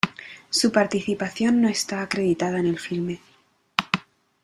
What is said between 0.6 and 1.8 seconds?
participación no